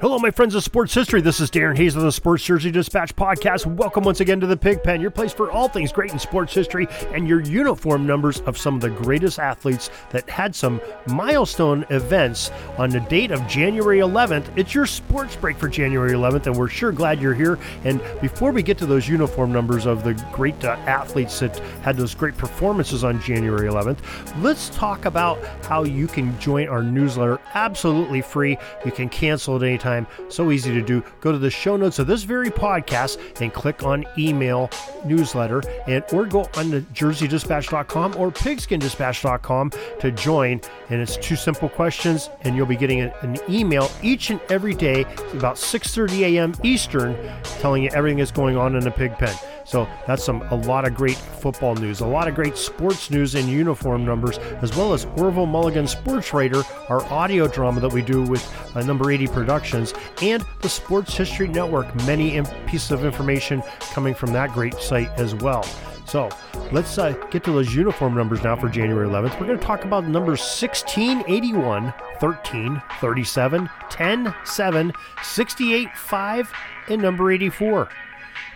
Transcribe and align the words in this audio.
Hello, 0.00 0.16
my 0.16 0.30
friends 0.30 0.54
of 0.54 0.62
sports 0.62 0.94
history. 0.94 1.20
This 1.20 1.40
is 1.40 1.50
Darren 1.50 1.76
Hayes 1.76 1.96
of 1.96 2.02
the 2.02 2.12
Sports 2.12 2.44
Jersey 2.44 2.70
Dispatch 2.70 3.16
podcast. 3.16 3.66
Welcome 3.66 4.04
once 4.04 4.20
again 4.20 4.38
to 4.38 4.46
the 4.46 4.56
Pigpen, 4.56 5.00
your 5.00 5.10
place 5.10 5.32
for 5.32 5.50
all 5.50 5.66
things 5.66 5.90
great 5.90 6.12
in 6.12 6.20
sports 6.20 6.54
history 6.54 6.86
and 7.12 7.26
your 7.26 7.40
uniform 7.40 8.06
numbers 8.06 8.38
of 8.42 8.56
some 8.56 8.76
of 8.76 8.80
the 8.80 8.90
greatest 8.90 9.40
athletes 9.40 9.90
that 10.10 10.30
had 10.30 10.54
some 10.54 10.80
milestone 11.08 11.84
events 11.90 12.52
on 12.76 12.90
the 12.90 13.00
date 13.00 13.32
of 13.32 13.44
January 13.48 13.98
11th. 13.98 14.56
It's 14.56 14.72
your 14.72 14.86
sports 14.86 15.34
break 15.34 15.56
for 15.56 15.66
January 15.66 16.12
11th, 16.12 16.46
and 16.46 16.56
we're 16.56 16.68
sure 16.68 16.92
glad 16.92 17.20
you're 17.20 17.34
here. 17.34 17.58
And 17.82 18.00
before 18.20 18.52
we 18.52 18.62
get 18.62 18.78
to 18.78 18.86
those 18.86 19.08
uniform 19.08 19.50
numbers 19.50 19.84
of 19.84 20.04
the 20.04 20.14
great 20.32 20.64
uh, 20.64 20.76
athletes 20.86 21.40
that 21.40 21.58
had 21.82 21.96
those 21.96 22.14
great 22.14 22.36
performances 22.36 23.02
on 23.02 23.20
January 23.20 23.68
11th, 23.68 23.98
let's 24.44 24.68
talk 24.68 25.06
about 25.06 25.44
how 25.64 25.82
you 25.82 26.06
can 26.06 26.38
join 26.38 26.68
our 26.68 26.84
newsletter 26.84 27.40
absolutely 27.54 28.22
free. 28.22 28.56
You 28.84 28.92
can 28.92 29.08
cancel 29.08 29.56
at 29.56 29.64
any 29.64 29.76
time 29.76 29.87
time. 29.88 30.06
So 30.28 30.50
easy 30.50 30.72
to 30.72 30.82
do. 30.82 31.02
Go 31.20 31.32
to 31.32 31.38
the 31.38 31.50
show 31.50 31.76
notes 31.76 31.98
of 31.98 32.06
this 32.06 32.22
very 32.22 32.50
podcast 32.50 33.18
and 33.40 33.52
click 33.52 33.82
on 33.82 34.04
email 34.16 34.70
newsletter 35.04 35.62
and 35.86 36.04
or 36.12 36.26
go 36.26 36.40
on 36.56 36.70
to 36.70 36.80
jerseydispatch.com 36.92 38.16
or 38.16 38.30
pigskindispatch.com 38.30 39.72
to 40.00 40.10
join. 40.12 40.60
And 40.90 41.00
it's 41.00 41.16
two 41.16 41.36
simple 41.36 41.68
questions, 41.68 42.30
and 42.42 42.56
you'll 42.56 42.66
be 42.66 42.76
getting 42.76 43.00
an 43.00 43.38
email 43.48 43.90
each 44.02 44.30
and 44.30 44.40
every 44.48 44.74
day 44.74 45.02
about 45.32 45.56
6:30 45.56 46.36
a.m. 46.36 46.54
Eastern, 46.62 47.16
telling 47.60 47.82
you 47.82 47.90
everything 47.92 48.18
that's 48.18 48.30
going 48.30 48.56
on 48.56 48.76
in 48.76 48.84
the 48.84 48.90
pig 48.90 49.12
pen. 49.18 49.34
So 49.68 49.86
that's 50.06 50.24
some 50.24 50.40
a 50.50 50.54
lot 50.54 50.86
of 50.86 50.94
great 50.94 51.16
football 51.16 51.74
news, 51.74 52.00
a 52.00 52.06
lot 52.06 52.26
of 52.26 52.34
great 52.34 52.56
sports 52.56 53.10
news 53.10 53.34
and 53.34 53.46
uniform 53.46 54.02
numbers, 54.02 54.38
as 54.62 54.74
well 54.74 54.94
as 54.94 55.04
Orville 55.18 55.44
Mulligan 55.44 55.86
Sports 55.86 56.32
Writer, 56.32 56.62
our 56.88 57.04
audio 57.12 57.46
drama 57.46 57.78
that 57.80 57.92
we 57.92 58.00
do 58.00 58.22
with 58.22 58.42
uh, 58.74 58.82
Number 58.82 59.10
80 59.10 59.26
Productions, 59.26 59.92
and 60.22 60.42
the 60.62 60.70
Sports 60.70 61.14
History 61.14 61.48
Network. 61.48 61.94
Many 62.06 62.40
pieces 62.66 62.92
of 62.92 63.04
information 63.04 63.62
coming 63.92 64.14
from 64.14 64.32
that 64.32 64.52
great 64.52 64.74
site 64.76 65.10
as 65.18 65.34
well. 65.34 65.62
So 66.06 66.30
let's 66.72 66.96
uh, 66.96 67.12
get 67.30 67.44
to 67.44 67.52
those 67.52 67.74
uniform 67.74 68.14
numbers 68.14 68.42
now 68.42 68.56
for 68.56 68.70
January 68.70 69.06
11th. 69.06 69.38
We're 69.38 69.48
going 69.48 69.58
to 69.58 69.64
talk 69.64 69.84
about 69.84 70.08
numbers 70.08 70.40
16, 70.40 71.24
81, 71.28 71.92
13, 72.20 72.82
37, 73.02 73.68
10, 73.90 74.34
7, 74.46 74.92
68, 75.22 75.88
5, 75.94 76.52
and 76.88 77.02
number 77.02 77.30
84. 77.30 77.90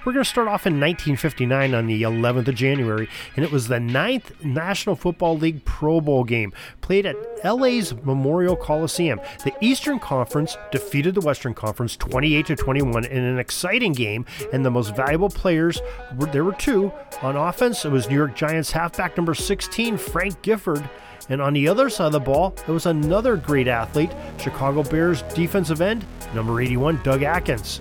We're 0.04 0.12
going 0.12 0.24
to 0.24 0.28
start 0.28 0.48
off 0.48 0.66
in 0.66 0.80
1959 0.80 1.74
on 1.74 1.86
the 1.86 2.02
11th 2.02 2.48
of 2.48 2.56
January, 2.56 3.08
and 3.36 3.44
it 3.44 3.52
was 3.52 3.68
the 3.68 3.78
ninth 3.78 4.32
National 4.44 4.96
Football 4.96 5.38
League 5.38 5.64
Pro 5.64 6.00
Bowl 6.00 6.24
game 6.24 6.52
played 6.80 7.06
at 7.06 7.14
LA's 7.44 7.94
Memorial 7.94 8.56
Coliseum. 8.56 9.20
The 9.44 9.54
Eastern 9.60 10.00
Conference 10.00 10.56
defeated 10.72 11.14
the 11.14 11.20
Western 11.20 11.54
Conference 11.54 11.96
28 11.96 12.46
to 12.46 12.56
21 12.56 13.04
in 13.04 13.22
an 13.22 13.38
exciting 13.38 13.92
game, 13.92 14.26
and 14.52 14.64
the 14.64 14.72
most 14.72 14.96
valuable 14.96 15.30
players 15.30 15.80
were 16.16 16.26
there 16.26 16.44
were 16.44 16.54
two 16.54 16.92
on 17.20 17.36
offense. 17.36 17.84
It 17.84 17.92
was 17.92 18.08
New 18.08 18.16
York 18.16 18.34
Giants 18.34 18.72
halfback 18.72 19.16
number 19.16 19.34
16 19.34 19.98
Frank 19.98 20.42
Gifford. 20.42 20.82
And 21.28 21.40
on 21.40 21.52
the 21.52 21.68
other 21.68 21.88
side 21.88 22.06
of 22.06 22.12
the 22.12 22.18
ball, 22.18 22.56
it 22.66 22.72
was 22.72 22.86
another 22.86 23.36
great 23.36 23.68
athlete, 23.68 24.10
Chicago 24.40 24.82
Bears 24.82 25.22
defensive 25.34 25.80
end, 25.80 26.04
number 26.34 26.60
81, 26.60 27.00
Doug 27.04 27.22
Atkins. 27.22 27.80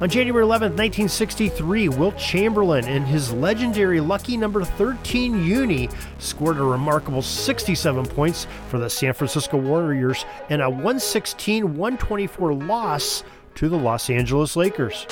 On 0.00 0.08
January 0.08 0.44
11, 0.44 0.76
1963, 0.76 1.88
Wilt 1.88 2.16
Chamberlain 2.16 2.86
in 2.86 3.04
his 3.04 3.32
legendary 3.32 3.98
lucky 3.98 4.36
number 4.36 4.62
13 4.62 5.44
uni 5.44 5.88
scored 6.18 6.58
a 6.58 6.62
remarkable 6.62 7.20
67 7.20 8.06
points 8.06 8.46
for 8.68 8.78
the 8.78 8.88
San 8.88 9.12
Francisco 9.12 9.56
Warriors 9.56 10.24
in 10.50 10.60
a 10.60 10.70
116 10.70 11.76
124 11.76 12.54
loss 12.54 13.24
to 13.56 13.68
the 13.68 13.76
Los 13.76 14.08
Angeles 14.08 14.54
Lakers. 14.54 15.04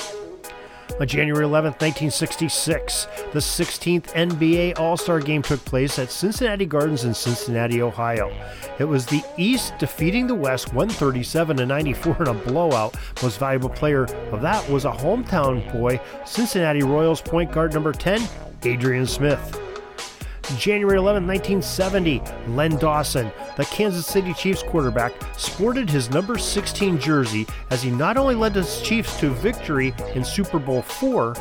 On 0.99 1.07
January 1.07 1.45
11, 1.45 1.73
1966, 1.73 3.05
the 3.31 3.39
16th 3.39 4.07
NBA 4.13 4.79
All 4.79 4.97
Star 4.97 5.19
game 5.19 5.43
took 5.43 5.63
place 5.63 5.99
at 5.99 6.11
Cincinnati 6.11 6.65
Gardens 6.65 7.03
in 7.03 7.13
Cincinnati, 7.13 7.83
Ohio. 7.83 8.35
It 8.79 8.85
was 8.85 9.05
the 9.05 9.23
East 9.37 9.77
defeating 9.77 10.25
the 10.25 10.33
West 10.33 10.73
137 10.73 11.57
to 11.57 11.65
94 11.67 12.21
in 12.21 12.27
a 12.29 12.33
blowout. 12.33 12.95
Most 13.21 13.37
valuable 13.37 13.69
player 13.69 14.05
of 14.31 14.41
that 14.41 14.67
was 14.69 14.85
a 14.85 14.91
hometown 14.91 15.71
boy, 15.71 16.01
Cincinnati 16.25 16.81
Royals 16.81 17.21
point 17.21 17.51
guard 17.51 17.75
number 17.75 17.91
10, 17.91 18.27
Adrian 18.63 19.05
Smith. 19.05 19.66
January 20.55 20.97
11, 20.97 21.27
1970, 21.27 22.21
Len 22.49 22.77
Dawson, 22.77 23.31
the 23.55 23.65
Kansas 23.65 24.05
City 24.05 24.33
Chiefs 24.33 24.63
quarterback, 24.63 25.13
sported 25.37 25.89
his 25.89 26.09
number 26.09 26.37
16 26.37 26.99
jersey 26.99 27.45
as 27.69 27.81
he 27.81 27.91
not 27.91 28.17
only 28.17 28.35
led 28.35 28.53
the 28.53 28.63
Chiefs 28.83 29.19
to 29.19 29.29
victory 29.29 29.93
in 30.15 30.23
Super 30.23 30.59
Bowl 30.59 30.79
IV 30.79 31.37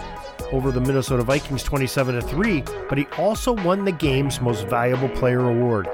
over 0.52 0.70
the 0.70 0.80
Minnesota 0.80 1.22
Vikings 1.22 1.62
27 1.62 2.20
3, 2.20 2.62
but 2.88 2.98
he 2.98 3.06
also 3.18 3.52
won 3.52 3.84
the 3.84 3.92
game's 3.92 4.40
most 4.40 4.66
valuable 4.68 5.08
player 5.10 5.40
award. 5.40 5.88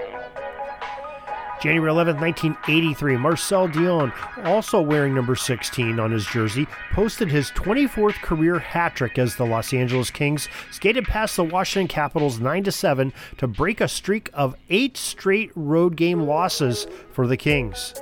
January 1.62 1.92
11, 1.92 2.16
1983, 2.16 3.16
Marcel 3.18 3.68
Dionne, 3.68 4.12
also 4.44 4.80
wearing 4.80 5.14
number 5.14 5.36
16 5.36 6.00
on 6.00 6.10
his 6.10 6.26
jersey, 6.26 6.66
posted 6.90 7.30
his 7.30 7.52
24th 7.52 8.14
career 8.14 8.58
hat 8.58 8.96
trick 8.96 9.16
as 9.16 9.36
the 9.36 9.46
Los 9.46 9.72
Angeles 9.72 10.10
Kings 10.10 10.48
skated 10.72 11.04
past 11.04 11.36
the 11.36 11.44
Washington 11.44 11.86
Capitals 11.86 12.40
9 12.40 12.68
7 12.68 13.12
to 13.38 13.46
break 13.46 13.80
a 13.80 13.86
streak 13.86 14.28
of 14.34 14.56
eight 14.70 14.96
straight 14.96 15.52
road 15.54 15.94
game 15.94 16.22
losses 16.22 16.88
for 17.12 17.28
the 17.28 17.36
Kings. 17.36 17.94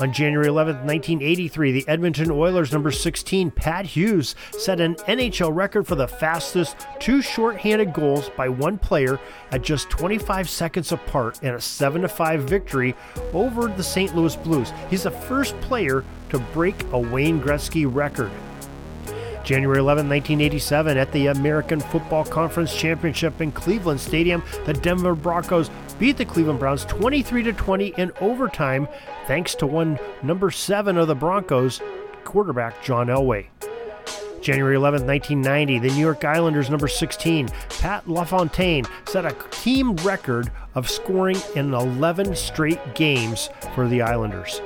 On 0.00 0.12
January 0.12 0.48
11, 0.48 0.74
1983, 0.78 1.70
the 1.70 1.86
Edmonton 1.86 2.28
Oilers 2.32 2.72
number 2.72 2.90
16, 2.90 3.52
Pat 3.52 3.86
Hughes, 3.86 4.34
set 4.50 4.80
an 4.80 4.96
NHL 4.96 5.54
record 5.54 5.86
for 5.86 5.94
the 5.94 6.08
fastest 6.08 6.88
two 6.98 7.22
shorthanded 7.22 7.92
goals 7.92 8.28
by 8.36 8.48
one 8.48 8.76
player 8.76 9.20
at 9.52 9.62
just 9.62 9.88
25 9.90 10.50
seconds 10.50 10.90
apart 10.90 11.40
in 11.44 11.54
a 11.54 11.60
7 11.60 12.08
5 12.08 12.42
victory 12.42 12.96
over 13.32 13.68
the 13.68 13.84
St. 13.84 14.16
Louis 14.16 14.34
Blues. 14.34 14.72
He's 14.90 15.04
the 15.04 15.12
first 15.12 15.58
player 15.60 16.04
to 16.30 16.40
break 16.40 16.82
a 16.92 16.98
Wayne 16.98 17.40
Gretzky 17.40 17.86
record. 17.88 18.32
January 19.44 19.78
11, 19.78 20.08
1987, 20.08 20.96
at 20.96 21.12
the 21.12 21.26
American 21.28 21.78
Football 21.78 22.24
Conference 22.24 22.74
Championship 22.74 23.40
in 23.40 23.52
Cleveland 23.52 24.00
Stadium, 24.00 24.42
the 24.64 24.72
Denver 24.72 25.14
Broncos 25.14 25.70
beat 25.98 26.16
the 26.16 26.24
Cleveland 26.24 26.58
Browns 26.58 26.84
23 26.84 27.42
to 27.44 27.52
20 27.52 27.94
in 27.96 28.12
overtime, 28.20 28.88
thanks 29.26 29.54
to 29.56 29.66
one 29.66 29.98
number 30.22 30.50
seven 30.50 30.96
of 30.96 31.08
the 31.08 31.14
Broncos, 31.14 31.80
quarterback 32.24 32.82
John 32.82 33.08
Elway. 33.08 33.46
January 34.40 34.76
11, 34.76 35.06
1990, 35.06 35.78
the 35.78 35.94
New 35.94 36.00
York 36.00 36.22
Islanders 36.24 36.68
number 36.68 36.86
16, 36.86 37.48
Pat 37.80 38.06
LaFontaine, 38.06 38.84
set 39.06 39.24
a 39.24 39.34
team 39.50 39.96
record 39.96 40.52
of 40.74 40.90
scoring 40.90 41.38
in 41.56 41.72
11 41.72 42.36
straight 42.36 42.94
games 42.94 43.48
for 43.74 43.88
the 43.88 44.02
Islanders. 44.02 44.60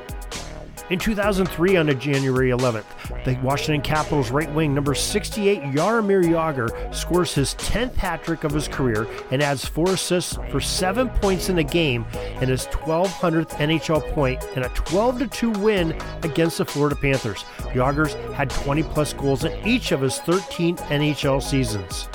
In 0.91 0.99
2003, 0.99 1.77
on 1.77 2.01
January 2.01 2.49
11th, 2.49 3.23
the 3.25 3.39
Washington 3.43 3.83
Capitals 3.83 4.31
right 4.31 4.51
wing 4.55 4.75
number 4.75 4.95
68 4.95 5.61
Jaromir 5.75 6.25
Jagr 6.25 6.95
scores 6.95 7.35
his 7.35 7.55
10th 7.57 7.95
hat 7.95 8.25
trick 8.25 8.43
of 8.43 8.53
his 8.53 8.69
career 8.69 9.07
and 9.31 9.43
adds 9.43 9.67
four 9.67 9.91
assists 9.91 10.39
for 10.51 10.63
seven 10.63 11.11
points 11.11 11.51
in 11.51 11.57
the 11.57 11.63
game 11.63 12.07
and 12.15 12.49
his 12.49 12.67
1200th 12.69 13.51
NHL 13.59 14.15
point 14.15 14.43
in 14.57 14.63
a 14.63 14.69
12 14.71 15.31
2 15.31 15.51
win 15.51 15.95
against 16.23 16.57
the 16.57 16.65
Florida 16.65 16.97
Panthers. 16.97 17.43
Jagr's 17.75 18.15
had 18.35 18.49
20 18.49 18.83
plus 18.85 19.13
goals 19.13 19.45
in 19.45 19.69
each 19.69 19.93
of 19.93 20.01
his 20.01 20.19
13 20.21 20.77
NHL 20.77 21.43
seasons. 21.43 22.09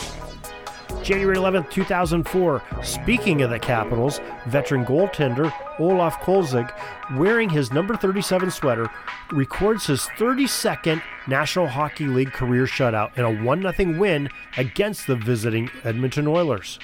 January 1.03 1.35
11, 1.35 1.65
2004. 1.69 2.63
Speaking 2.81 3.41
of 3.41 3.50
the 3.50 3.59
Capitals, 3.59 4.21
veteran 4.47 4.85
goaltender 4.85 5.53
Olaf 5.77 6.19
Kolzig, 6.21 6.71
wearing 7.17 7.50
his 7.50 7.73
number 7.73 7.97
37 7.97 8.50
sweater, 8.50 8.89
records 9.31 9.85
his 9.85 10.01
32nd 10.17 11.01
National 11.27 11.67
Hockey 11.67 12.07
League 12.07 12.31
career 12.31 12.65
shutout 12.65 13.17
in 13.17 13.25
a 13.25 13.44
1 13.44 13.73
0 13.73 14.00
win 14.00 14.29
against 14.55 15.05
the 15.07 15.15
visiting 15.17 15.69
Edmonton 15.83 16.25
Oilers 16.25 16.79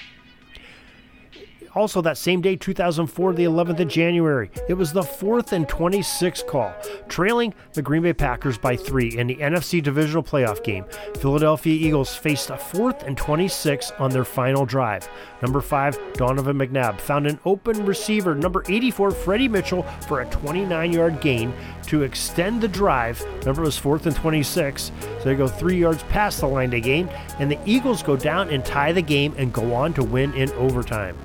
also 1.76 2.02
that 2.02 2.18
same 2.18 2.42
day, 2.42 2.56
2004, 2.56 3.34
the 3.34 3.44
11th 3.44 3.80
of 3.80 3.88
January. 3.88 4.50
It 4.68 4.74
was 4.74 4.94
the 4.94 5.04
fourth 5.04 5.54
and 5.54 5.68
26 5.68 6.44
call, 6.44 6.74
trailing 7.08 7.54
the 7.74 7.82
Green 7.82 8.04
Bay 8.04 8.14
Packers 8.14 8.58
by 8.58 8.76
three 8.76 9.18
in 9.18 9.28
the 9.28 9.36
NFC 9.36 9.82
Divisional 9.82 10.24
Playoff 10.24 10.64
game. 10.64 10.86
Philadelphia 11.20 11.74
Eagles 11.74 12.16
faced 12.16 12.50
a 12.50 12.58
fourth 12.58 13.04
and 13.04 13.18
26 13.18 13.92
on 13.92 14.12
their 14.12 14.26
final 14.26 14.66
drive. 14.66 15.08
Number 15.42 15.62
five, 15.62 15.98
Donovan 16.14 16.58
McNabb 16.58 17.00
found 17.00 17.28
an 17.28 17.40
open 17.46 17.86
receiver, 17.86 18.36
number 18.36 18.64
84, 18.68 19.12
Freddie 19.12 19.48
Mitchell, 19.48 19.84
for 20.08 20.22
a 20.22 20.26
29 20.30 20.92
yard 20.92 21.22
gain 21.22 21.54
to 21.88 22.04
extend 22.04 22.62
the 22.62 22.68
drive. 22.68 23.22
Remember, 23.40 23.64
it 23.64 23.66
was 23.66 23.78
fourth 23.78 24.06
and 24.06 24.16
26, 24.16 24.92
so 25.02 25.24
they 25.24 25.36
go 25.36 25.48
three 25.48 25.78
yards 25.78 26.04
past 26.04 26.40
the 26.42 26.48
line 26.48 26.72
to 26.72 26.80
gain, 26.80 27.08
and 27.40 27.52
the 27.52 27.60
Eagles 27.66 28.04
go 28.04 28.16
down 28.16 28.50
and 28.50 28.64
tie 28.64 28.92
the 28.92 29.02
game 29.02 29.34
and 29.38 29.54
go 29.54 29.74
on 29.74 29.94
to 29.94 30.04
win 30.04 30.34
in 30.34 30.52
overtime. 30.52 31.18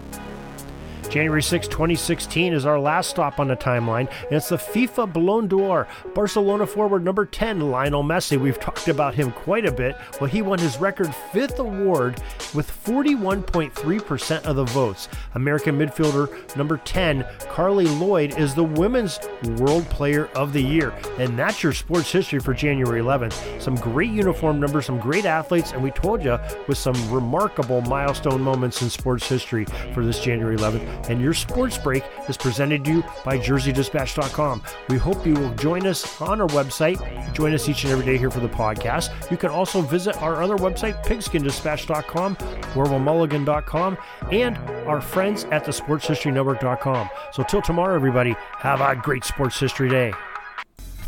January 1.14 1.44
6, 1.44 1.68
2016 1.68 2.52
is 2.52 2.66
our 2.66 2.80
last 2.80 3.08
stop 3.08 3.38
on 3.38 3.46
the 3.46 3.54
timeline, 3.54 4.10
and 4.24 4.32
it's 4.32 4.48
the 4.48 4.56
FIFA 4.56 5.12
Ballon 5.12 5.46
d'Or. 5.46 5.86
Barcelona 6.12 6.66
forward 6.66 7.04
number 7.04 7.24
10, 7.24 7.70
Lionel 7.70 8.02
Messi. 8.02 8.36
We've 8.36 8.58
talked 8.58 8.88
about 8.88 9.14
him 9.14 9.30
quite 9.30 9.64
a 9.64 9.70
bit. 9.70 9.96
Well, 10.20 10.28
he 10.28 10.42
won 10.42 10.58
his 10.58 10.76
record 10.78 11.14
fifth 11.32 11.60
award 11.60 12.20
with 12.52 12.68
41.3% 12.68 14.42
of 14.42 14.56
the 14.56 14.64
votes. 14.64 15.08
American 15.36 15.78
midfielder 15.78 16.56
number 16.56 16.78
10, 16.78 17.22
Carli 17.42 17.86
Lloyd, 18.00 18.36
is 18.36 18.52
the 18.52 18.64
Women's 18.64 19.20
World 19.58 19.88
Player 19.90 20.26
of 20.34 20.52
the 20.52 20.62
Year. 20.62 20.92
And 21.18 21.38
that's 21.38 21.62
your 21.62 21.74
sports 21.74 22.10
history 22.10 22.40
for 22.40 22.54
January 22.54 23.00
11th. 23.00 23.62
Some 23.62 23.76
great 23.76 24.10
uniform 24.10 24.58
numbers, 24.58 24.86
some 24.86 24.98
great 24.98 25.26
athletes, 25.26 25.70
and 25.70 25.80
we 25.80 25.92
told 25.92 26.24
you 26.24 26.40
with 26.66 26.76
some 26.76 26.96
remarkable 27.08 27.82
milestone 27.82 28.40
moments 28.40 28.82
in 28.82 28.90
sports 28.90 29.28
history 29.28 29.64
for 29.94 30.04
this 30.04 30.18
January 30.18 30.56
11th 30.56 31.03
and 31.08 31.20
your 31.20 31.34
sports 31.34 31.78
break 31.78 32.04
is 32.28 32.36
presented 32.36 32.84
to 32.84 32.90
you 32.90 33.04
by 33.24 33.38
JerseyDispatch.com. 33.38 34.62
We 34.88 34.96
hope 34.96 35.26
you 35.26 35.34
will 35.34 35.54
join 35.54 35.86
us 35.86 36.20
on 36.20 36.40
our 36.40 36.48
website. 36.48 37.34
Join 37.34 37.54
us 37.54 37.68
each 37.68 37.84
and 37.84 37.92
every 37.92 38.04
day 38.04 38.18
here 38.18 38.30
for 38.30 38.40
the 38.40 38.48
podcast. 38.48 39.30
You 39.30 39.36
can 39.36 39.50
also 39.50 39.80
visit 39.80 40.20
our 40.22 40.42
other 40.42 40.56
website, 40.56 41.04
pigskindispatch.com, 41.04 42.36
OrvilleMulligan.com, 42.36 43.98
and 44.30 44.58
our 44.86 45.00
friends 45.00 45.44
at 45.44 45.64
the 45.64 45.72
SportsHistoryNetwork.com. 45.72 47.08
So 47.32 47.42
till 47.42 47.62
tomorrow, 47.62 47.94
everybody, 47.94 48.34
have 48.58 48.80
a 48.80 48.96
great 48.96 49.24
sports 49.24 49.58
history 49.58 49.88
day. 49.88 50.12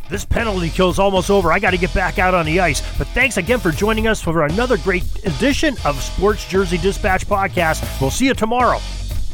This 0.09 0.25
penalty 0.25 0.71
kill 0.71 0.91
is 0.91 0.99
almost 0.99 1.31
over. 1.31 1.53
I 1.53 1.59
got 1.59 1.73
to 1.73 1.79
get 1.79 1.93
back 1.93 2.19
out 2.19 2.33
on 2.33 2.47
the 2.47 2.61
ice. 2.61 2.81
But 2.97 3.09
thanks 3.09 3.39
again 3.39 3.59
for 3.59 3.73
joining 3.73 4.07
us 4.07 4.23
for 4.23 4.45
another 4.45 4.77
great 4.79 5.03
edition 5.25 5.75
of 5.85 6.01
Sports 6.01 6.49
Jersey 6.49 6.79
Dispatch 6.79 7.27
Podcast. 7.27 8.01
We'll 8.01 8.13
see 8.13 8.27
you 8.27 8.35
tomorrow. 8.35 8.79